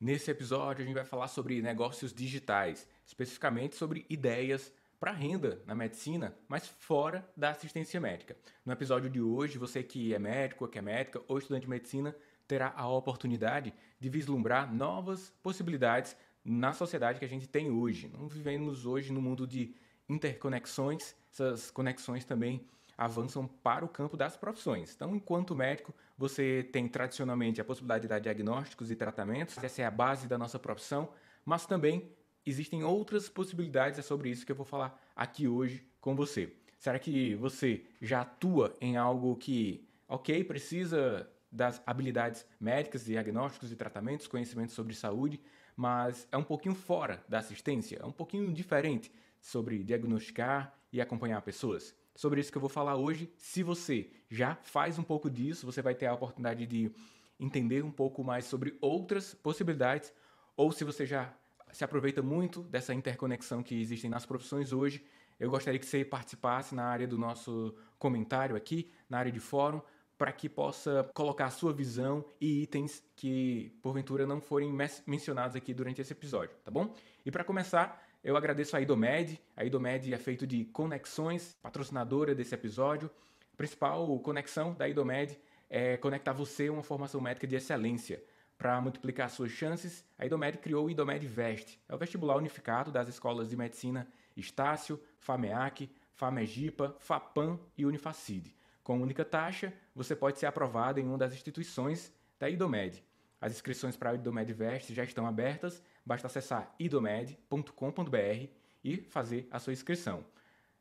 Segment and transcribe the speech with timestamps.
[0.00, 5.74] Nesse episódio a gente vai falar sobre negócios digitais, especificamente sobre ideias para renda na
[5.74, 8.36] medicina, mas fora da assistência médica.
[8.64, 12.14] No episódio de hoje, você que é médico, que é médica ou estudante de medicina
[12.46, 18.08] terá a oportunidade de vislumbrar novas possibilidades na sociedade que a gente tem hoje.
[18.16, 19.74] Não vivemos hoje no mundo de
[20.08, 22.64] interconexões, essas conexões também
[22.96, 24.94] avançam para o campo das profissões.
[24.94, 29.84] Então, enquanto médico, você tem tradicionalmente a possibilidade de dar diagnósticos e tratamentos, essa é
[29.84, 31.08] a base da nossa profissão,
[31.44, 32.10] mas também
[32.46, 36.52] existem outras possibilidades, é sobre isso que eu vou falar aqui hoje com você.
[36.78, 43.76] Será que você já atua em algo que, ok, precisa das habilidades médicas, diagnósticos e
[43.76, 45.40] tratamentos, conhecimentos sobre saúde,
[45.76, 51.40] mas é um pouquinho fora da assistência, é um pouquinho diferente sobre diagnosticar e acompanhar
[51.42, 51.94] pessoas?
[52.14, 53.32] Sobre isso que eu vou falar hoje.
[53.36, 56.90] Se você já faz um pouco disso, você vai ter a oportunidade de
[57.38, 60.12] entender um pouco mais sobre outras possibilidades,
[60.56, 61.34] ou se você já
[61.72, 65.04] se aproveita muito dessa interconexão que existem nas profissões hoje,
[65.40, 69.82] eu gostaria que você participasse na área do nosso comentário aqui, na área de fórum,
[70.16, 74.72] para que possa colocar a sua visão e itens que porventura não forem
[75.04, 76.94] mencionados aqui durante esse episódio, tá bom?
[77.26, 79.38] E para começar, eu agradeço a Idomed.
[79.54, 83.10] A Idomed é feito de conexões, patrocinadora desse episódio.
[83.52, 88.24] A principal conexão da Idomed é conectar você a uma formação médica de excelência.
[88.56, 91.78] Para multiplicar suas chances, a Idomed criou o Idomed Vest.
[91.86, 98.56] É o vestibular unificado das escolas de medicina Estácio, FAMEAC, FAMEGIPA, FAPAM e Unifacid.
[98.82, 103.04] Com única taxa, você pode ser aprovado em uma das instituições da Idomed.
[103.38, 108.48] As inscrições para o Idomed Vest já estão abertas, basta acessar idomed.com.br
[108.82, 110.24] e fazer a sua inscrição.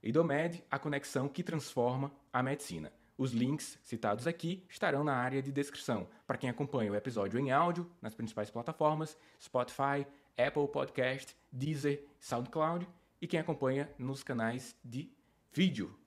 [0.02, 2.92] Idomed, a conexão que transforma a medicina.
[3.18, 7.52] Os links citados aqui estarão na área de descrição para quem acompanha o episódio em
[7.52, 10.06] áudio nas principais plataformas Spotify,
[10.38, 12.88] Apple Podcast, Deezer, SoundCloud
[13.22, 15.09] e quem acompanha nos canais de
[15.53, 15.97] vídeo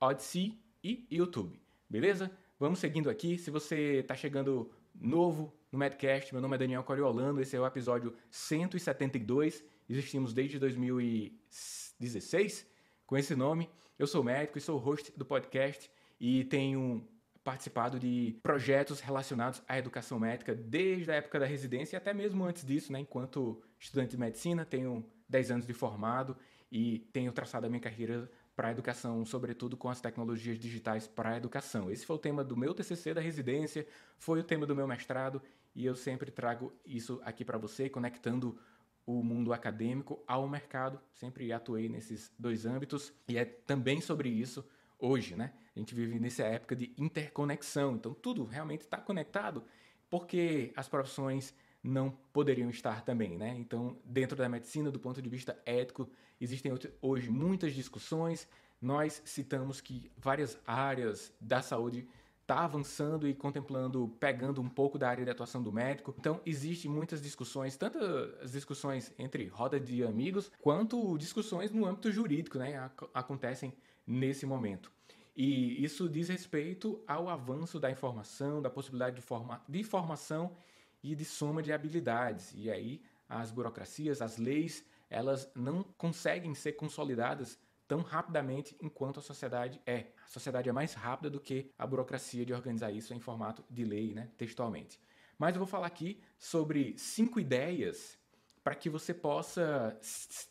[0.00, 1.60] Odyssey e YouTube.
[1.90, 2.30] Beleza?
[2.58, 3.36] Vamos seguindo aqui.
[3.36, 7.66] Se você está chegando novo no Medcast, meu nome é Daniel Coriolano, esse é o
[7.66, 9.64] episódio 172.
[9.88, 12.66] Existimos desde 2016
[13.06, 13.70] com esse nome.
[13.98, 15.90] Eu sou médico e sou host do podcast
[16.20, 17.08] e tenho
[17.42, 22.44] participado de projetos relacionados à educação médica desde a época da residência e até mesmo
[22.44, 23.00] antes disso, né?
[23.00, 26.36] Enquanto estudante de medicina, tenho 10 anos de formado
[26.70, 31.30] e tenho traçado a minha carreira para a educação, sobretudo com as tecnologias digitais para
[31.30, 31.90] a educação.
[31.90, 33.86] Esse foi o tema do meu TCC da residência,
[34.18, 35.40] foi o tema do meu mestrado
[35.74, 38.58] e eu sempre trago isso aqui para você, conectando
[39.06, 41.00] o mundo acadêmico ao mercado.
[41.12, 44.64] Sempre atuei nesses dois âmbitos e é também sobre isso
[44.98, 45.52] hoje, né?
[45.74, 49.64] A gente vive nessa época de interconexão, então tudo realmente está conectado,
[50.08, 53.54] porque as profissões não poderiam estar também, né?
[53.58, 56.08] Então, dentro da medicina, do ponto de vista ético,
[56.40, 58.46] existem hoje muitas discussões.
[58.80, 62.06] Nós citamos que várias áreas da saúde
[62.42, 66.14] está avançando e contemplando, pegando um pouco da área de atuação do médico.
[66.18, 67.98] Então, existem muitas discussões, tanto
[68.42, 72.90] as discussões entre roda de amigos, quanto discussões no âmbito jurídico, né?
[73.14, 73.72] Acontecem
[74.06, 74.90] nesse momento.
[75.34, 80.52] E isso diz respeito ao avanço da informação, da possibilidade de, forma, de formação
[81.02, 82.52] e de soma de habilidades.
[82.54, 87.58] E aí as burocracias, as leis, elas não conseguem ser consolidadas
[87.88, 90.06] tão rapidamente enquanto a sociedade é.
[90.24, 93.84] A sociedade é mais rápida do que a burocracia de organizar isso em formato de
[93.84, 95.00] lei, né, textualmente.
[95.38, 98.18] Mas eu vou falar aqui sobre cinco ideias
[98.62, 99.98] para que você possa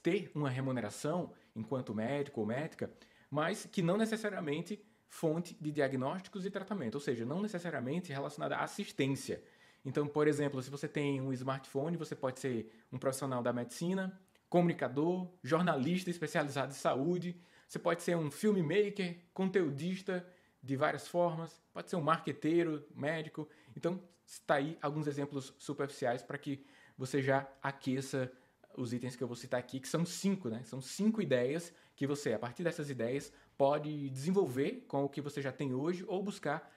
[0.03, 2.91] ter uma remuneração enquanto médico ou médica
[3.31, 8.63] mas que não necessariamente fonte de diagnósticos e tratamento, ou seja, não necessariamente relacionada à
[8.63, 9.41] assistência.
[9.83, 14.19] Então, por exemplo, se você tem um smartphone, você pode ser um profissional da medicina,
[14.49, 20.25] comunicador, jornalista especializado em saúde, você pode ser um filmmaker, conteudista
[20.61, 23.47] de várias formas, pode ser um marqueteiro, médico.
[23.75, 26.63] Então, está aí alguns exemplos superficiais para que
[26.97, 28.31] você já aqueça
[28.77, 30.61] os itens que eu vou citar aqui, que são cinco, né?
[30.63, 35.41] São cinco ideias que você, a partir dessas ideias, pode desenvolver com o que você
[35.41, 36.71] já tem hoje ou buscar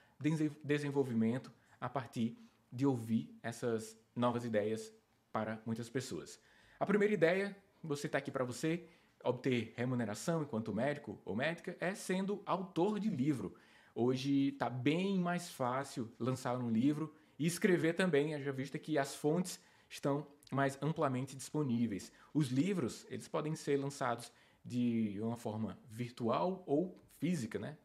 [0.63, 2.37] desenvolvimento a partir
[2.75, 4.93] de ouvir essas novas ideias
[5.33, 6.41] para muitas pessoas.
[6.79, 8.89] A primeira ideia, vou citar aqui para você,
[9.23, 13.55] obter remuneração enquanto médico ou médica, é sendo autor de livro.
[13.95, 19.15] Hoje está bem mais fácil lançar um livro e escrever também, já visto que as
[19.15, 22.13] fontes estão mais amplamente disponíveis.
[22.33, 24.33] Os livros, eles podem ser lançados
[24.65, 27.79] de uma forma virtual ou física, né?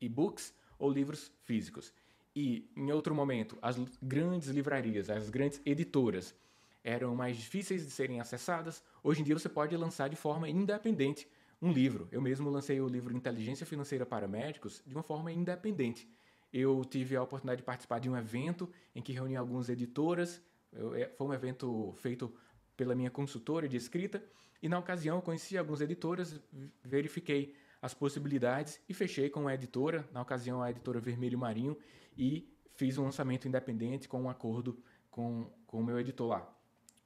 [0.00, 1.92] E-books ou livros físicos.
[2.34, 6.34] E, em outro momento, as grandes livrarias, as grandes editoras
[6.82, 11.28] eram mais difíceis de serem acessadas, hoje em dia você pode lançar de forma independente
[11.60, 12.08] um livro.
[12.10, 16.08] Eu mesmo lancei o livro Inteligência Financeira para Médicos de uma forma independente.
[16.52, 20.42] Eu tive a oportunidade de participar de um evento em que reuni algumas editoras.
[20.72, 22.32] Eu, é, foi um evento feito
[22.76, 24.22] pela minha consultora de escrita
[24.62, 26.40] e na ocasião eu conheci algumas editoras,
[26.82, 31.76] verifiquei as possibilidades e fechei com a editora, na ocasião a editora Vermelho Marinho,
[32.20, 34.78] e fiz um lançamento independente com um acordo
[35.10, 36.54] com, com o meu editor lá,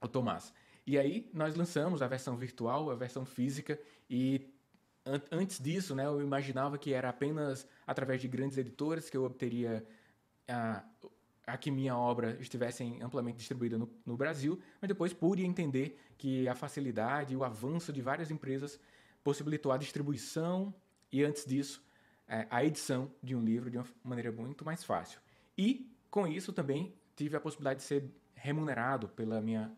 [0.01, 0.53] o Tomás.
[0.85, 3.79] E aí nós lançamos a versão virtual, a versão física
[4.11, 4.53] e
[5.07, 9.25] an antes disso, né, eu imaginava que era apenas através de grandes editoras que eu
[9.25, 9.87] obteria
[10.49, 10.83] a,
[11.47, 16.49] a que minha obra estivesse amplamente distribuída no, no Brasil, mas depois pude entender que
[16.49, 18.81] a facilidade e o avanço de várias empresas
[19.23, 20.75] possibilitou a distribuição
[21.13, 21.85] e antes disso
[22.29, 25.21] é, a edição de um livro de uma maneira muito mais fácil.
[25.57, 29.73] E com isso também tive a possibilidade de ser remunerado pela minha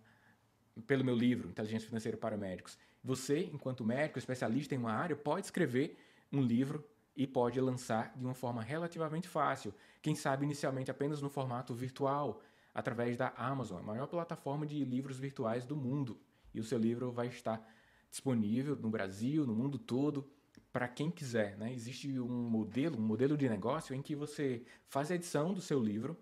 [0.87, 2.79] pelo meu livro, Inteligência Financeira para Médicos.
[3.03, 5.97] Você, enquanto médico, especialista em uma área, pode escrever
[6.31, 6.85] um livro
[7.17, 9.73] e pode lançar de uma forma relativamente fácil.
[10.03, 12.43] Quem sabe inicialmente apenas no formato virtual,
[12.75, 16.21] através da Amazon, a maior plataforma de livros virtuais do mundo.
[16.53, 17.67] E o seu livro vai estar
[18.11, 20.31] disponível no Brasil, no mundo todo,
[20.77, 21.57] para quem quiser.
[21.57, 21.73] Né?
[21.73, 25.83] Existe um modelo, um modelo de negócio em que você faz a edição do seu
[25.83, 26.15] livro,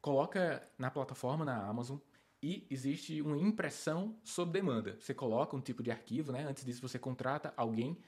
[0.00, 1.98] coloca na plataforma na Amazon,
[2.42, 4.96] e existe uma impressão sob demanda.
[4.98, 6.46] Você coloca um tipo de arquivo, né?
[6.48, 7.98] Antes disso, você contrata alguém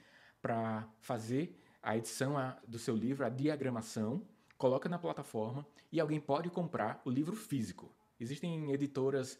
[0.41, 2.33] para fazer a edição
[2.67, 4.25] do seu livro, a diagramação,
[4.57, 7.93] coloca na plataforma e alguém pode comprar o livro físico.
[8.19, 9.37] Existem editoras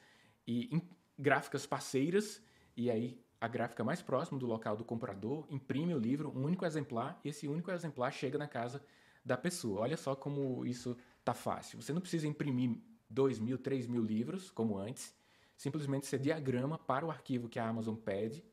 [0.47, 0.69] e
[1.17, 2.39] gráficas parceiras
[2.77, 6.63] e aí a gráfica mais próxima do local do comprador imprime o livro, um único
[6.63, 8.83] exemplar, e esse único exemplar chega na casa
[9.25, 9.81] da pessoa.
[9.81, 10.95] Olha só como isso
[11.25, 11.81] tá fácil.
[11.81, 12.77] Você não precisa imprimir
[13.09, 15.15] 2 mil, 3 mil livros, como antes.
[15.57, 18.43] Simplesmente você diagrama para o arquivo que a Amazon pede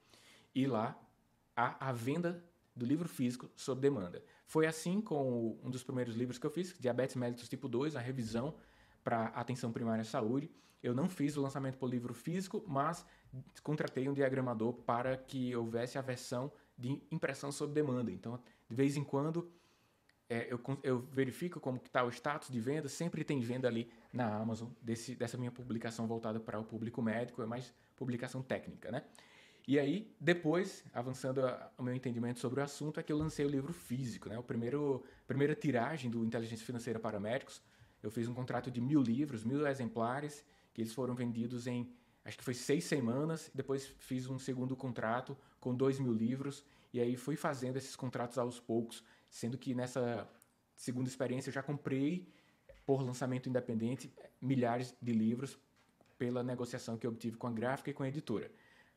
[0.55, 0.99] e lá
[1.55, 2.43] há a venda
[2.75, 4.25] do livro físico sob demanda.
[4.47, 8.01] Foi assim com um dos primeiros livros que eu fiz, Diabetes Mellitus Tipo 2, a
[8.01, 8.55] revisão
[9.09, 10.51] para atenção primária à saúde.
[10.83, 13.07] Eu não fiz o lançamento por livro físico, mas
[13.63, 18.13] contratei um diagramador para que houvesse a versão de impressão sob demanda.
[18.13, 18.39] Então,
[18.69, 19.51] de vez em quando,
[20.29, 24.37] é, eu, eu, verifico como está o status de venda, sempre tem venda ali na
[24.37, 29.05] Amazon desse, dessa minha publicação voltada para o público médico, é mais publicação técnica, né?
[29.67, 31.41] E aí, depois, avançando
[31.79, 34.39] o meu entendimento sobre o assunto, é que eu lancei o livro físico, né?
[34.39, 37.63] O primeiro, primeira tiragem do Inteligência Financeira para Médicos,
[38.03, 41.93] eu fiz um contrato de mil livros, mil exemplares, que eles foram vendidos em,
[42.25, 47.01] acho que foi seis semanas, depois fiz um segundo contrato com dois mil livros, e
[47.01, 50.29] aí fui fazendo esses contratos aos poucos, sendo que nessa
[50.77, 52.33] segunda experiência eu já comprei
[52.87, 55.59] por lançamento independente milhares de livros
[56.17, 58.51] pela negociação que eu obtive com a gráfica e com a editora.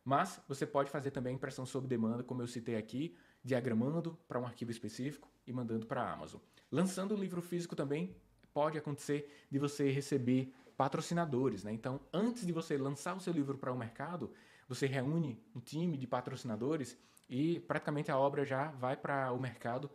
[0.03, 4.45] Mas você pode fazer também impressão sob demanda, como eu citei aqui, diagramando para um
[4.45, 6.39] arquivo específico e mandando para a Amazon.
[6.71, 8.15] Lançando o livro físico também
[8.53, 11.71] pode acontecer de você receber patrocinadores, né?
[11.71, 14.31] Então, antes de você lançar o seu livro para o mercado,
[14.67, 16.97] você reúne um time de patrocinadores
[17.29, 19.89] e praticamente a obra já vai para o mercado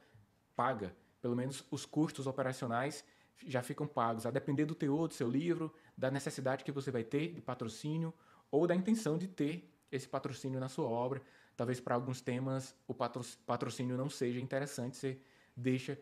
[0.54, 0.94] paga.
[1.20, 3.04] Pelo menos os custos operacionais
[3.46, 7.04] já ficam pagos, a depender do teor do seu livro, da necessidade que você vai
[7.04, 8.12] ter de patrocínio
[8.50, 11.20] ou da intenção de ter esse patrocínio na sua obra.
[11.56, 15.18] Talvez para alguns temas o patrocínio não seja interessante, você
[15.56, 15.98] deixa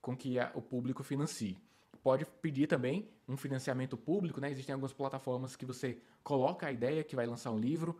[0.00, 1.56] com que o público financie.
[2.02, 4.50] Pode pedir também um financiamento público, né?
[4.50, 7.98] Existem algumas plataformas que você coloca a ideia que vai lançar um livro,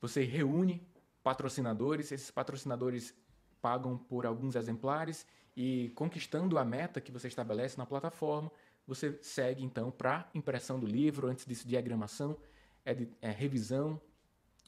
[0.00, 0.86] você reúne
[1.22, 3.14] patrocinadores, esses patrocinadores
[3.60, 8.50] pagam por alguns exemplares e conquistando a meta que você estabelece na plataforma,
[8.86, 12.36] você segue então para impressão do livro, antes disso diagramação,
[12.84, 14.00] é, de, é revisão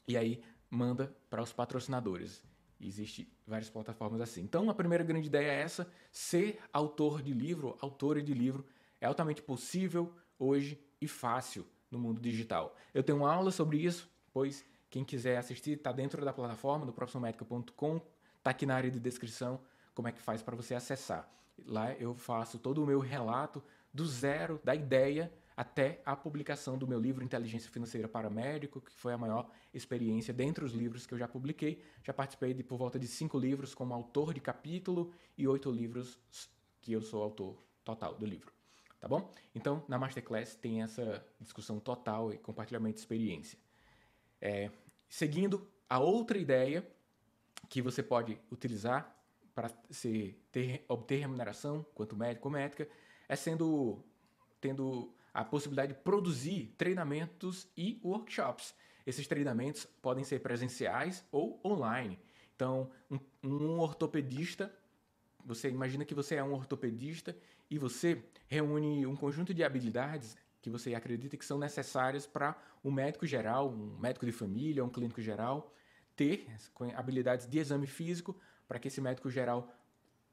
[0.07, 2.41] e aí manda para os patrocinadores.
[2.79, 4.41] Existem várias plataformas assim.
[4.41, 8.65] Então, a primeira grande ideia é essa: ser autor de livro, autora de livro,
[8.99, 12.75] é altamente possível hoje e fácil no mundo digital.
[12.93, 16.93] Eu tenho uma aula sobre isso, pois quem quiser assistir está dentro da plataforma do
[16.93, 18.01] profissionalmedica.com
[18.37, 19.59] Está aqui na área de descrição
[19.95, 21.27] como é que faz para você acessar.
[21.65, 26.87] Lá eu faço todo o meu relato do zero, da ideia até a publicação do
[26.87, 31.13] meu livro Inteligência Financeira para Médico, que foi a maior experiência dentre os livros que
[31.13, 31.81] eu já publiquei.
[32.03, 36.19] Já participei de por volta de cinco livros como autor de capítulo e oito livros
[36.81, 38.51] que eu sou autor total do livro.
[38.99, 39.31] Tá bom?
[39.53, 43.57] Então, na Masterclass tem essa discussão total e compartilhamento de experiência.
[44.41, 44.69] É,
[45.07, 46.85] seguindo, a outra ideia
[47.69, 49.15] que você pode utilizar
[49.53, 49.69] para
[50.51, 52.89] ter, obter remuneração, quanto médico ou médica,
[53.29, 54.03] é sendo
[54.59, 58.73] tendo a possibilidade de produzir treinamentos e workshops.
[59.05, 62.17] Esses treinamentos podem ser presenciais ou online.
[62.55, 64.73] Então, um, um ortopedista,
[65.45, 67.35] você imagina que você é um ortopedista
[67.69, 72.89] e você reúne um conjunto de habilidades que você acredita que são necessárias para um
[72.89, 75.75] médico geral, um médico de família, um clínico geral,
[76.15, 76.47] ter
[76.95, 78.39] habilidades de exame físico
[78.69, 79.69] para que esse médico geral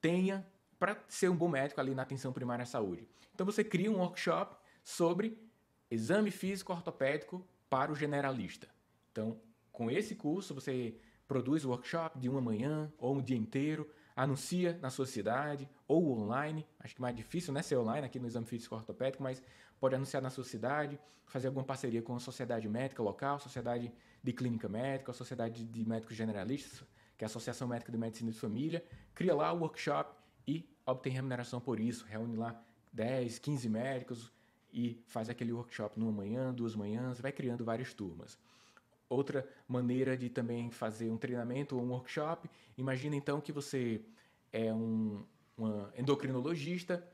[0.01, 0.47] tenha
[0.79, 3.09] para ser um bom médico ali na atenção primária à saúde.
[3.35, 5.39] Então você cria um workshop sobre
[5.91, 8.69] exame físico ortopédico para o generalista.
[9.11, 10.97] Então, com esse curso você
[11.27, 16.67] produz workshop de uma manhã ou um dia inteiro, anuncia na sua cidade ou online.
[16.79, 19.43] Acho que mais difícil né, ser online aqui no exame físico ortopédico, mas
[19.81, 24.33] pode anunciar na sua cidade, fazer alguma parceria com a sociedade médica local, sociedade de
[24.33, 26.85] clínica médica, sociedade de médicos generalistas,
[27.17, 28.85] que é a Associação Médica de Medicina de Família,
[29.15, 30.15] cria lá o workshop
[30.47, 32.61] e obtém remuneração por isso, reúne lá
[32.93, 34.33] 10, 15 médicos
[34.73, 38.39] e faz aquele workshop numa manhã, duas manhãs, vai criando várias turmas.
[39.09, 42.49] Outra maneira de também fazer um treinamento ou um workshop,
[42.79, 44.01] imagina então que você
[44.53, 45.23] é um
[45.97, 47.07] endocrinologista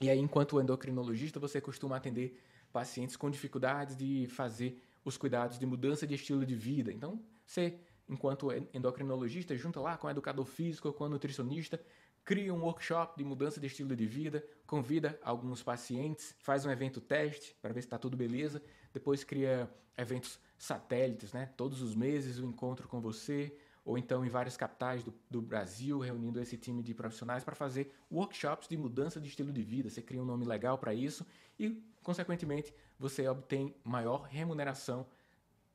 [0.00, 2.40] e aí enquanto endocrinologista você costuma atender
[2.72, 6.92] pacientes com dificuldades de fazer os cuidados de mudança de estilo de vida.
[6.92, 7.78] Então, você,
[8.08, 11.80] enquanto endocrinologista, junta lá com educador físico, com nutricionista,
[12.24, 17.00] cria um workshop de mudança de estilo de vida, convida alguns pacientes, faz um evento
[17.00, 18.62] teste para ver se está tudo beleza,
[18.92, 21.50] depois cria eventos satélites, né?
[21.56, 25.42] Todos os meses o um encontro com você, ou então em várias capitais do, do
[25.42, 29.90] Brasil, reunindo esse time de profissionais para fazer workshops de mudança de estilo de vida.
[29.90, 31.26] Você cria um nome legal para isso
[31.58, 35.06] e, consequentemente, você obtém maior remuneração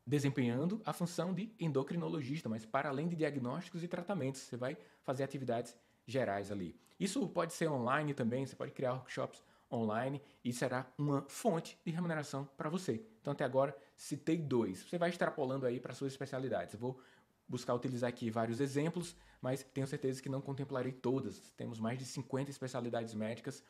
[0.06, 5.24] desempenhando a função de endocrinologista, mas para além de diagnósticos e tratamentos, você vai fazer
[5.24, 5.76] atividades
[6.08, 6.76] gerais ali.
[7.00, 11.92] Isso pode ser online também, você pode criar workshops online e será uma fonte de
[11.92, 13.04] remuneração para você.
[13.22, 14.80] Então, até agora, citei dois.
[14.84, 16.74] Você vai extrapolando aí para suas especialidades.
[16.74, 17.00] Eu vou
[17.48, 21.40] buscar utilizar aqui vários exemplos, mas tenho certeza que não contemplarei todas.
[21.56, 23.64] Temos mais de 50 especialidades médicas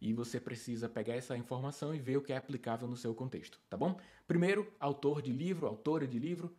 [0.00, 3.60] e você precisa pegar essa informação e ver o que é aplicável no seu contexto,
[3.70, 3.98] tá bom?
[4.26, 6.54] Primeiro, autor de livro, autora de livro,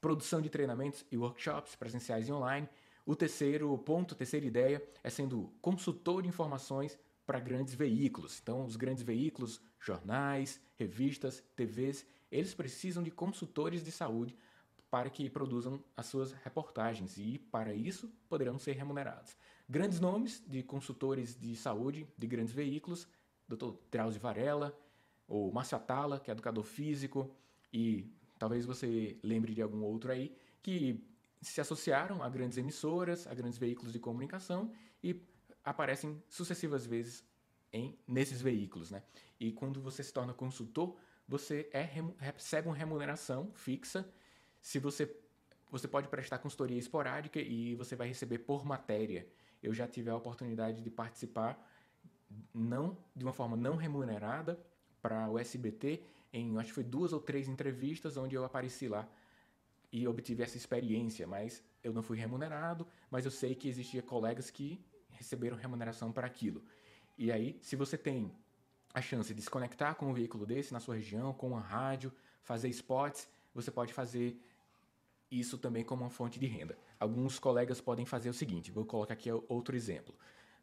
[0.00, 2.68] produção de treinamentos e workshops presenciais e online.
[3.10, 8.38] O terceiro ponto, terceira ideia, é sendo consultor de informações para grandes veículos.
[8.40, 14.36] Então, os grandes veículos, jornais, revistas, TVs, eles precisam de consultores de saúde
[14.88, 19.36] para que produzam as suas reportagens e, para isso, poderão ser remunerados.
[19.68, 23.08] Grandes nomes de consultores de saúde de grandes veículos,
[23.48, 23.72] Dr.
[23.90, 24.72] Drauzio Varela,
[25.26, 27.28] ou Márcio Atala, que é educador físico,
[27.72, 31.09] e talvez você lembre de algum outro aí, que
[31.40, 35.22] se associaram a grandes emissoras, a grandes veículos de comunicação e
[35.64, 37.24] aparecem sucessivas vezes
[37.72, 38.90] em, nesses veículos.
[38.90, 39.02] Né?
[39.38, 44.08] E quando você se torna consultor, você é, recebe uma remuneração fixa.
[44.60, 45.16] Se você,
[45.70, 49.26] você pode prestar consultoria esporádica e você vai receber por matéria
[49.62, 51.58] eu já tive a oportunidade de participar
[52.54, 54.58] não de uma forma não remunerada
[55.02, 59.08] para o SBT em acho que foi duas ou três entrevistas onde eu apareci lá
[59.92, 64.50] e obtive essa experiência, mas eu não fui remunerado, mas eu sei que existia colegas
[64.50, 66.62] que receberam remuneração para aquilo.
[67.18, 68.32] E aí, se você tem
[68.94, 72.12] a chance de se conectar com um veículo desse na sua região, com uma rádio,
[72.42, 74.40] fazer spots, você pode fazer
[75.30, 76.76] isso também como uma fonte de renda.
[76.98, 80.14] Alguns colegas podem fazer o seguinte, vou colocar aqui outro exemplo.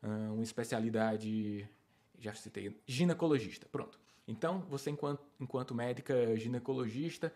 [0.01, 1.67] uma especialidade,
[2.19, 3.99] já citei, ginecologista, pronto.
[4.27, 7.33] Então, você enquanto, enquanto médica ginecologista,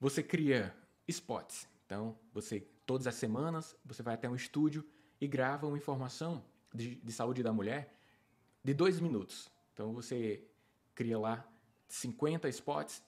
[0.00, 0.74] você cria
[1.08, 1.68] spots.
[1.84, 4.84] Então, você todas as semanas, você vai até um estúdio
[5.20, 7.92] e grava uma informação de, de saúde da mulher
[8.62, 9.50] de dois minutos.
[9.72, 10.42] Então, você
[10.94, 11.46] cria lá
[11.88, 13.02] 50 spots,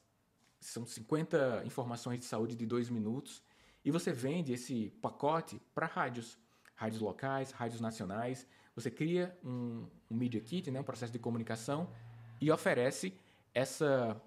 [0.61, 3.43] são 50 informações de saúde de dois minutos
[3.85, 6.37] e você vende esse pacote para rádios,
[6.75, 8.47] rádios locais, rádios nacionais.
[8.75, 11.91] Você cria um, um media kit, né, um processo de comunicação
[12.41, 13.13] e oferece
[13.55, 14.21] essa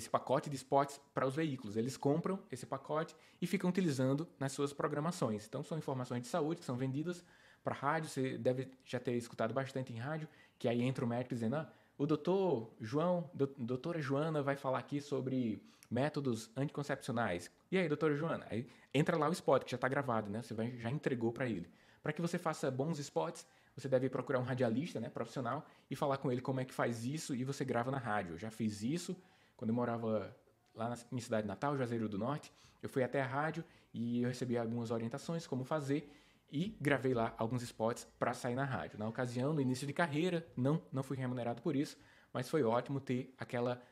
[0.00, 1.76] esse pacote de spots para os veículos.
[1.76, 5.46] Eles compram esse pacote e ficam utilizando nas suas programações.
[5.46, 7.24] Então são informações de saúde que são vendidas
[7.62, 8.08] para rádio.
[8.08, 10.28] Você deve já ter escutado bastante em rádio,
[10.58, 15.00] que aí entra o médico dizendo: ah, o doutor João, doutora Joana vai falar aqui
[15.00, 17.50] sobre métodos anticoncepcionais.
[17.70, 18.46] E aí, doutora Joana?
[18.48, 20.42] Aí entra lá o spot que já está gravado, né?
[20.42, 21.68] Você vai, já entregou para ele.
[22.02, 26.16] Para que você faça bons spots, você deve procurar um radialista, né, profissional, e falar
[26.16, 28.34] com ele como é que faz isso e você grava na rádio.
[28.34, 29.16] Eu já fiz isso
[29.60, 30.34] quando eu morava
[30.74, 32.50] lá na minha cidade natal, Juazeiro do Norte.
[32.82, 33.62] Eu fui até a rádio
[33.92, 36.10] e eu recebi algumas orientações como fazer
[36.50, 38.98] e gravei lá alguns spots para sair na rádio.
[38.98, 41.98] Na ocasião, no início de carreira, não, não fui remunerado por isso,
[42.32, 43.82] mas foi ótimo ter aquela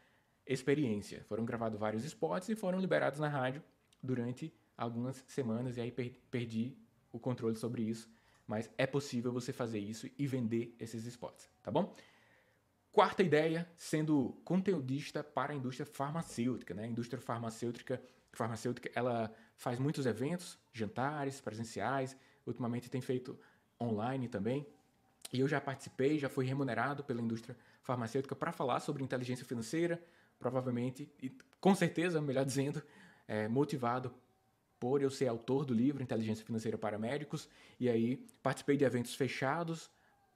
[0.47, 1.23] experiência.
[1.25, 3.63] Foram gravados vários spots e foram liberados na rádio
[4.03, 5.93] durante algumas semanas e aí
[6.31, 6.79] perdi
[7.13, 8.11] o controle sobre isso,
[8.47, 11.95] mas é possível você fazer isso e vender esses spots, tá bom?
[12.91, 16.85] Quarta ideia, sendo conteudista para a indústria farmacêutica, né?
[16.85, 18.03] A indústria farmacêutica,
[18.33, 22.17] farmacêutica, ela faz muitos eventos, jantares presenciais,
[22.47, 23.39] ultimamente tem feito
[23.81, 24.67] online também.
[25.33, 30.03] E eu já participei, já fui remunerado pela indústria farmacêutica para falar sobre inteligência financeira,
[30.39, 31.31] provavelmente, e
[31.61, 32.83] com certeza, melhor dizendo,
[33.27, 34.15] é, motivado
[34.81, 39.15] por eu ser autor do livro Inteligência Financeira para Médicos, e aí participei de eventos
[39.15, 39.91] fechados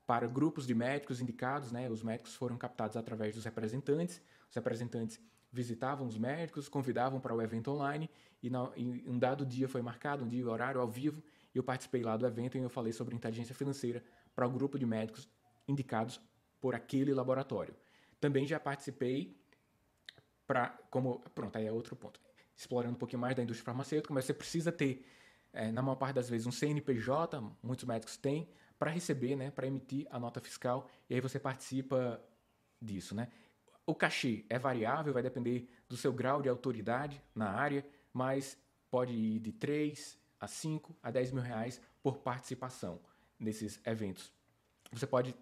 [0.06, 1.88] para grupos de médicos indicados, né?
[1.88, 7.42] Os médicos foram captados através dos representantes, os representantes visitavam os médicos, convidavam para o
[7.42, 8.10] evento online,
[8.42, 8.70] e, na,
[9.06, 11.22] um dado dia foi marcado, um dia, horário, ao vivo,
[11.54, 14.02] e eu participei lá do evento e eu falei sobre inteligência financeira
[14.34, 15.28] para o grupo de médicos
[15.68, 16.20] indicados
[16.58, 17.74] por aquele laboratório.
[18.18, 19.36] Também já participei
[20.46, 22.20] para, como, pronto, aí é outro ponto
[22.56, 25.04] explorando um pouquinho mais da indústria farmacêutica, mas você precisa ter,
[25.52, 28.48] é, na maior parte das vezes, um CNPJ, muitos médicos têm,
[28.82, 32.20] para receber, né, para emitir a nota fiscal, e aí você participa
[32.80, 33.14] disso.
[33.14, 33.28] Né?
[33.86, 38.58] O cachê é variável, vai depender do seu grau de autoridade na área, mas
[38.90, 42.98] pode ir de 3 a 5 a 10 mil reais por participação
[43.38, 44.32] nesses eventos.
[44.90, 45.32] Você pode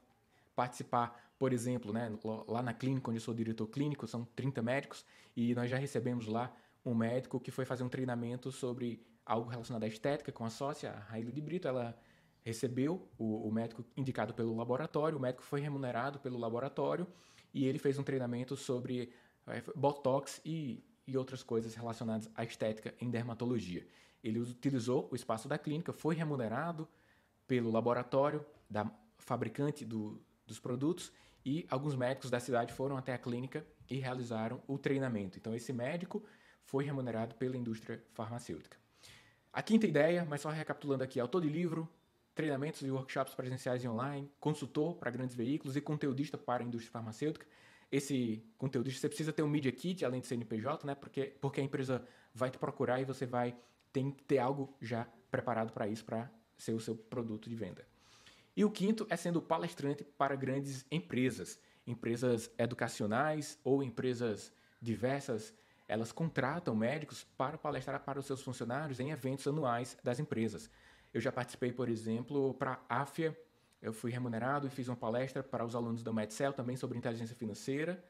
[0.55, 2.13] participar, por exemplo, né,
[2.47, 5.03] lá na clínica, onde eu sou diretor clínico, são 30 médicos,
[5.35, 6.55] e nós já recebemos lá
[6.85, 10.91] um médico que foi fazer um treinamento sobre algo relacionado à estética com a sócia,
[10.91, 11.67] a Raíla de Brito.
[11.67, 11.99] Ela
[12.43, 17.07] recebeu o, o, médico indicado pelo laboratório, o médico foi remunerado pelo laboratório
[17.53, 19.13] e ele fez um treinamento sobre
[19.47, 23.87] é, botox e, e outras coisas relacionadas à estética em dermatologia.
[24.23, 26.89] Ele utilizou o espaço da clínica, foi remunerado
[27.47, 31.13] pelo laboratório da fabricante do, dos produtos
[31.45, 35.39] e alguns médicos da cidade foram até a clínica e realizaram o treinamento.
[35.39, 36.23] Então esse médico
[36.65, 38.77] foi remunerado pela indústria farmacêutica.
[39.53, 41.89] A quinta ideia, mas só recapitulando aqui, autor de livro,
[42.35, 46.93] treinamentos e workshops presenciais e online, consultor para grandes veículos e conteudista para a indústria
[46.93, 47.47] farmacêutica.
[47.91, 50.95] Esse conteudista, você precisa ter um Media Kit, além de CNPJ, né?
[50.95, 53.57] Porque, porque a empresa vai te procurar e você vai
[53.93, 57.85] ter que ter algo já preparado para isso, para ser o seu produto de venda.
[58.57, 65.53] E o quinto é sendo palestrante para grandes empresas, empresas educacionais ou empresas diversas
[65.91, 70.71] elas contratam médicos para palestrar para os seus funcionários em eventos anuais das empresas.
[71.13, 73.37] Eu já participei, por exemplo, para a AFIA,
[73.83, 77.35] eu fui remunerado e fiz uma palestra para os alunos da Medcel também sobre inteligência
[77.35, 78.05] financeira.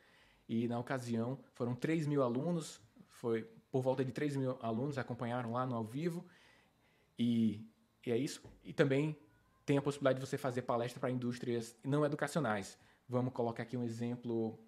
[0.49, 5.53] E na ocasião foram 3 mil alunos, foi por volta de 3 mil alunos acompanharam
[5.53, 6.27] lá no ao vivo.
[7.17, 7.65] E,
[8.05, 8.43] e é isso.
[8.65, 9.17] E também
[9.65, 12.77] tem a possibilidade de você fazer palestra para indústrias não educacionais.
[13.09, 14.59] Vamos colocar aqui um exemplo.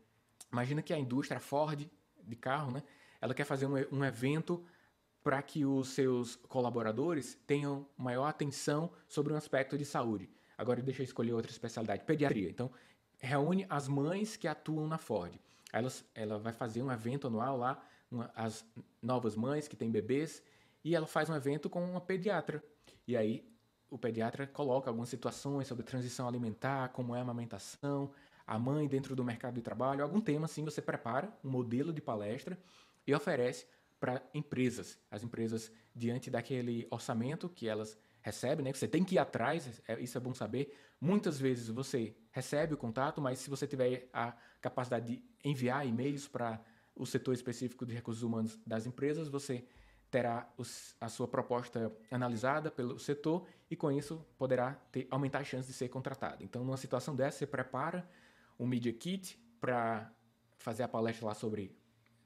[0.53, 1.91] Imagina que a indústria Ford
[2.25, 2.83] de carro, né?
[3.21, 4.65] ela quer fazer um, um evento
[5.23, 10.29] para que os seus colaboradores tenham maior atenção sobre um aspecto de saúde.
[10.59, 12.51] Agora deixa eu escolher outra especialidade, pediatria.
[12.51, 12.71] Então,
[13.19, 15.33] reúne as mães que atuam na Ford.
[15.73, 18.65] Elas, ela vai fazer um evento anual lá, uma, as
[19.01, 20.43] novas mães que têm bebês,
[20.85, 22.63] e ela faz um evento com uma pediatra.
[23.07, 23.49] E aí
[23.89, 28.11] o pediatra coloca algumas situações sobre transição alimentar, como é a amamentação,
[28.47, 32.01] a mãe dentro do mercado de trabalho, algum tema assim, você prepara um modelo de
[32.01, 32.59] palestra
[33.07, 33.67] e oferece
[34.03, 34.99] para empresas.
[35.09, 40.01] As empresas, diante daquele orçamento que elas recebem, né, você tem que ir atrás, é,
[40.01, 40.77] isso é bom saber.
[41.01, 46.27] Muitas vezes você recebe o contato, mas se você tiver a capacidade de enviar e-mails
[46.27, 46.61] para
[46.97, 49.65] o setor específico de recursos humanos das empresas, você
[50.11, 55.45] terá os, a sua proposta analisada pelo setor e com isso poderá ter, aumentar a
[55.45, 56.43] chance de ser contratado.
[56.43, 58.05] Então, numa situação dessa, você prepara
[58.59, 60.13] um Media Kit para
[60.59, 61.81] fazer a palestra lá sobre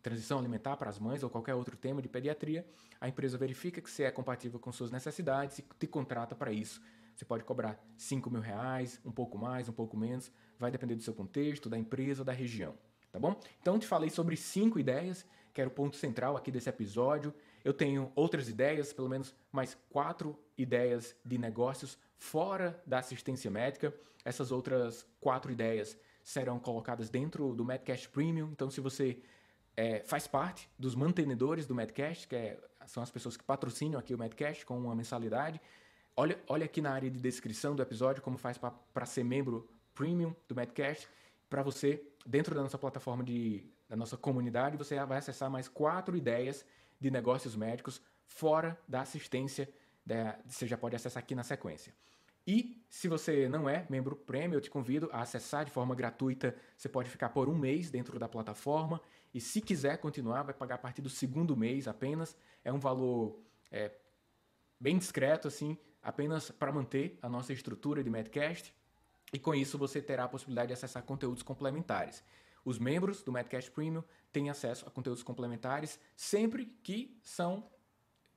[0.06, 2.64] transição alimentar para as mães ou qualquer outro tema de pediatria,
[3.00, 6.80] a empresa verifica que você é compatível com suas necessidades e te contrata para isso.
[7.12, 11.02] Você pode cobrar 5 mil reais, um pouco mais, um pouco menos, vai depender do
[11.02, 12.74] seu contexto, da empresa, da região,
[13.10, 13.36] tá bom?
[13.60, 17.34] Então, te falei sobre cinco ideias, que era o ponto central aqui desse episódio.
[17.64, 23.92] Eu tenho outras ideias, pelo menos mais quatro ideias de negócios fora da assistência médica.
[24.24, 28.50] Essas outras quatro ideias serão colocadas dentro do Medcast Premium.
[28.52, 29.20] Então, se você
[29.76, 34.14] é, faz parte dos mantenedores do Medcast, que é, são as pessoas que patrocinam aqui
[34.14, 35.60] o Medcast com uma mensalidade.
[36.16, 40.34] Olha, olha aqui na área de descrição do episódio como faz para ser membro premium
[40.48, 41.08] do Medcast.
[41.50, 46.16] Para você, dentro da nossa plataforma de, da nossa comunidade, você vai acessar mais quatro
[46.16, 46.64] ideias
[46.98, 49.68] de negócios médicos fora da assistência
[50.46, 51.92] você já pode acessar aqui na sequência.
[52.46, 56.54] E se você não é membro premium, eu te convido a acessar de forma gratuita.
[56.76, 59.00] Você pode ficar por um mês dentro da plataforma
[59.32, 62.36] e se quiser continuar, vai pagar a partir do segundo mês apenas.
[62.64, 63.38] É um valor
[63.70, 63.90] é,
[64.80, 68.74] bem discreto, assim, apenas para manter a nossa estrutura de Medcast.
[69.32, 72.22] E com isso você terá a possibilidade de acessar conteúdos complementares.
[72.64, 77.70] Os membros do Medcast Premium têm acesso a conteúdos complementares sempre que são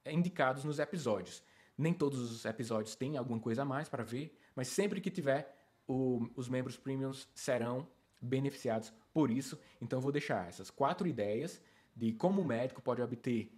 [0.06, 1.44] indicados nos episódios.
[1.78, 5.56] Nem todos os episódios têm alguma coisa a mais para ver, mas sempre que tiver,
[5.88, 7.88] o, os membros premiums serão
[8.22, 9.60] beneficiados por isso.
[9.82, 11.62] Então, vou deixar essas quatro ideias
[11.96, 13.52] de como o médico pode obter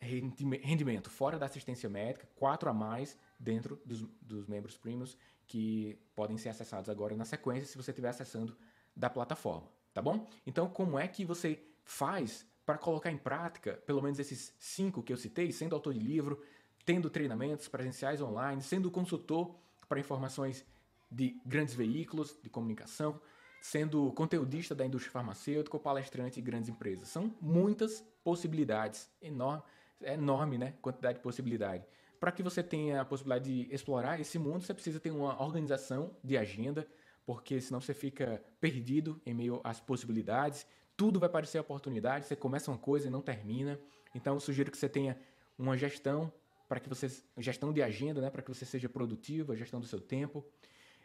[0.00, 6.36] rendimento fora da assistência médica, quatro a mais dentro dos, dos membros premiums que podem
[6.36, 8.56] ser acessados agora na sequência se você estiver acessando
[8.96, 10.28] da plataforma, tá bom?
[10.46, 15.12] Então, como é que você faz para colocar em prática pelo menos esses cinco que
[15.12, 16.42] eu citei, sendo autor de livro,
[16.84, 19.54] tendo treinamentos presenciais online, sendo consultor
[19.88, 20.64] para informações
[21.10, 23.20] de grandes veículos de comunicação,
[23.62, 27.08] sendo conteudista da indústria farmacêutica ou palestrante de grandes empresas.
[27.08, 29.62] São muitas possibilidades, enorme,
[30.02, 30.74] enorme, né?
[30.82, 31.86] Quantidade de possibilidade.
[32.18, 36.10] Para que você tenha a possibilidade de explorar esse mundo, você precisa ter uma organização
[36.24, 36.86] de agenda,
[37.24, 40.66] porque senão você fica perdido em meio às possibilidades.
[40.96, 43.78] Tudo vai parecer oportunidade, você começa uma coisa e não termina.
[44.12, 45.16] Então, sugiro que você tenha
[45.56, 46.32] uma gestão
[46.68, 49.86] para que você gestão de agenda, né, para que você seja produtivo, a gestão do
[49.86, 50.44] seu tempo.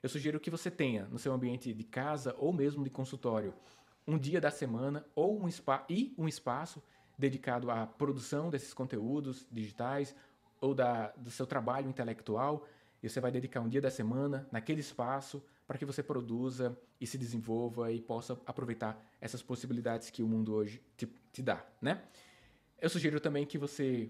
[0.01, 3.53] Eu sugiro que você tenha no seu ambiente de casa ou mesmo de consultório
[4.07, 6.81] um dia da semana ou um spa e um espaço
[7.17, 10.15] dedicado à produção desses conteúdos digitais
[10.61, 12.65] ou da, do seu trabalho intelectual.
[13.01, 17.05] E você vai dedicar um dia da semana naquele espaço para que você produza e
[17.05, 22.01] se desenvolva e possa aproveitar essas possibilidades que o mundo hoje te, te dá, né?
[22.79, 24.09] Eu sugiro também que você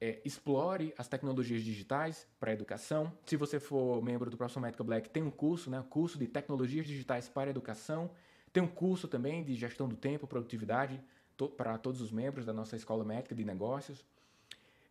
[0.00, 3.12] é, explore as tecnologias digitais para a educação.
[3.26, 6.86] Se você for membro do Professor Medical Black, tem um curso, né, curso de tecnologias
[6.86, 8.10] digitais para a educação.
[8.52, 11.02] Tem um curso também de gestão do tempo, produtividade,
[11.36, 14.04] to, para todos os membros da nossa escola médica de negócios.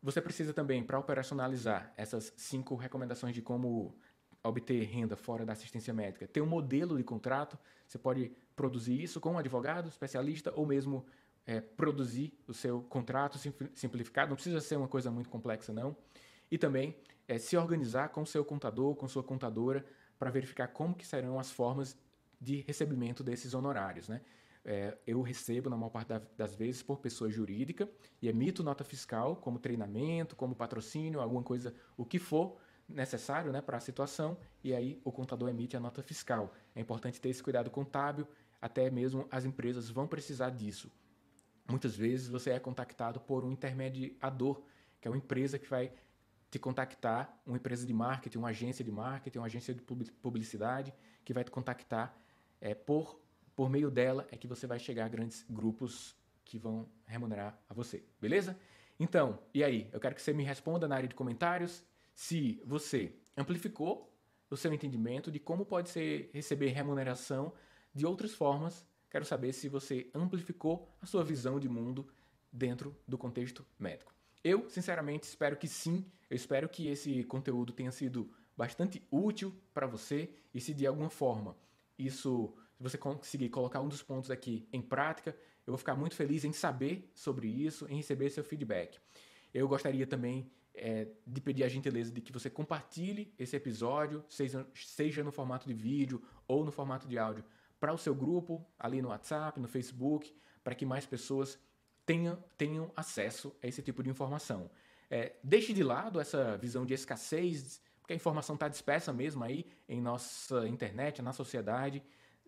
[0.04, 3.96] Você precisa também, para operacionalizar essas cinco recomendações de como
[4.44, 7.58] obter renda fora da assistência médica, ter um modelo de contrato.
[7.88, 11.06] Você pode produzir isso com um advogado, especialista ou mesmo
[11.48, 13.40] é, produzir o seu contrato
[13.74, 15.96] simplificado, não precisa ser uma coisa muito complexa, não.
[16.52, 19.86] E também é, se organizar com o seu contador, com sua contadora,
[20.20, 21.98] para verificar como que serão as formas
[22.40, 24.22] de recebimento desses honorários, né?
[24.66, 27.90] É, eu recebo, na maior parte das vezes, por pessoa jurídica
[28.22, 32.58] e emito nota fiscal como treinamento, como patrocínio, alguma coisa, o que for
[32.90, 36.54] necessário né, para a situação, e aí o contador emite a nota fiscal.
[36.76, 38.28] É importante ter esse cuidado contábil,
[38.62, 40.92] até mesmo as empresas vão precisar disso.
[41.70, 44.62] Muitas vezes você é contactado por um intermediador,
[45.02, 45.92] que é uma empresa que vai
[46.50, 50.94] te contactar, uma empresa de marketing, uma agência de marketing, uma agência de publicidade,
[51.26, 52.18] que vai te contactar
[52.62, 53.20] é, por,
[53.56, 57.74] por meio dela é que você vai chegar a grandes grupos que vão remunerar a
[57.74, 58.58] você, beleza?
[59.00, 59.90] Então, e aí?
[59.92, 61.84] Eu quero que você me responda na área de comentários
[62.16, 64.12] se você amplificou
[64.50, 67.54] o seu entendimento de como pode ser receber remuneração
[67.94, 72.08] de outras formas Quero saber se você amplificou a sua visão de mundo
[72.52, 74.14] dentro do contexto médico.
[74.44, 76.06] Eu, sinceramente, espero que sim.
[76.30, 81.10] Eu espero que esse conteúdo tenha sido bastante útil para você e se de alguma
[81.10, 81.56] forma
[81.98, 86.16] isso, se você conseguir colocar um dos pontos aqui em prática, eu vou ficar muito
[86.16, 89.00] feliz em saber sobre isso, em receber seu feedback.
[89.54, 94.68] Eu gostaria também é, de pedir a gentileza de que você compartilhe esse episódio, seja,
[94.76, 97.44] seja no formato de vídeo ou no formato de áudio,
[97.80, 101.60] para o seu grupo, ali no WhatsApp, no Facebook, para que mais pessoas
[102.06, 104.70] tenham, tenham acesso a esse tipo de informação.
[105.10, 109.66] É, deixe de lado essa visão de escassez, porque a informação está dispersa mesmo aí
[109.88, 112.04] em nossa internet, na sociedade.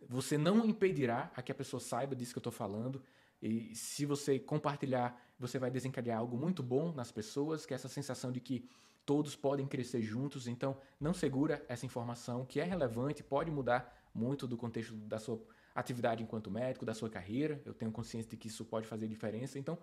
[0.07, 3.03] Você não impedirá a que a pessoa saiba disso que eu estou falando.
[3.41, 7.87] E se você compartilhar, você vai desencadear algo muito bom nas pessoas, que é essa
[7.87, 8.69] sensação de que
[9.05, 10.47] todos podem crescer juntos.
[10.47, 15.41] Então, não segura essa informação que é relevante, pode mudar muito do contexto da sua
[15.73, 17.61] atividade enquanto médico, da sua carreira.
[17.65, 19.57] Eu tenho consciência de que isso pode fazer diferença.
[19.57, 19.77] Então,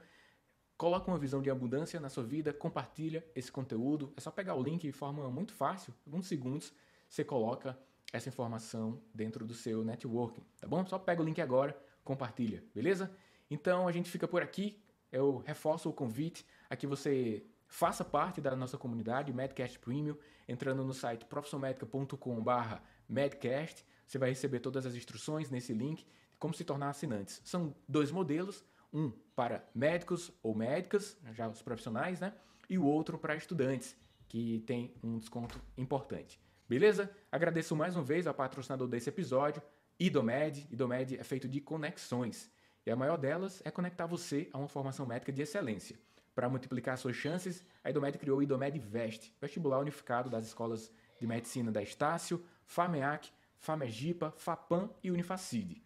[0.77, 4.13] coloca uma visão de abundância na sua vida, compartilha esse conteúdo.
[4.17, 6.73] É só pegar o link de forma muito fácil, alguns segundos,
[7.09, 7.79] você coloca
[8.13, 10.87] essa informação dentro do seu networking, tá bom?
[10.87, 13.11] Só pega o link agora, compartilha, beleza?
[13.51, 14.83] Então a gente fica por aqui.
[15.11, 20.85] Eu reforço o convite a que você faça parte da nossa comunidade Medcast Premium, entrando
[20.85, 23.87] no site profissionalmedica.com/medcast.
[24.07, 26.07] Você vai receber todas as instruções nesse link
[26.39, 27.41] como se tornar assinantes.
[27.45, 32.33] São dois modelos, um para médicos ou médicas, já os profissionais, né?
[32.69, 33.97] E o outro para estudantes
[34.29, 36.41] que tem um desconto importante.
[36.69, 37.11] Beleza?
[37.31, 39.63] Agradeço mais uma vez ao patrocinador desse episódio,
[39.99, 40.67] Idomed.
[40.71, 42.51] Idomed é feito de conexões.
[42.85, 45.99] E a maior delas é conectar você a uma formação médica de excelência.
[46.35, 51.27] Para multiplicar suas chances, a Idomed criou o Idomed Vest, vestibular unificado das escolas de
[51.27, 55.83] medicina da Estácio, FAMEAC, FAMEGIPA, FAPAM e Unifacide.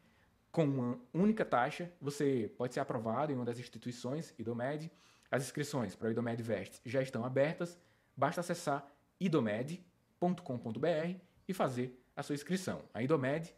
[0.50, 4.90] Com uma única taxa, você pode ser aprovado em uma das instituições Idomed.
[5.30, 7.78] As inscrições para o Idomed Vest já estão abertas.
[8.16, 8.86] Basta acessar
[9.20, 11.14] idomed.com.br
[11.46, 12.82] e fazer a sua inscrição.
[12.92, 13.54] A Idomed,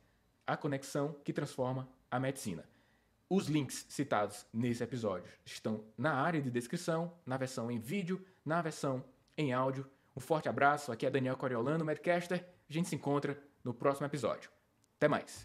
[0.46, 2.64] a conexão que transforma a medicina.
[3.28, 8.60] Os links citados nesse episódio estão na área de descrição, na versão em vídeo, na
[8.60, 9.02] versão
[9.38, 9.90] em áudio.
[10.14, 12.46] Um forte abraço, aqui é Daniel Coriolano, Medcaster.
[12.68, 14.50] A gente se encontra no próximo episódio.
[14.98, 15.44] Até mais!